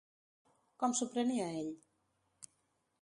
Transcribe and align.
Com 0.83 0.95
s'ho 0.99 1.07
prenia 1.15 1.51
ell? 1.61 1.71